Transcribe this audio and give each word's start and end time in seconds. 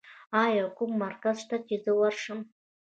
ایا 0.43 0.65
کوم 0.77 0.91
مرکز 1.03 1.35
شته 1.43 1.57
چې 1.67 1.75
زه 1.83 1.91
ورشم؟ 1.99 2.39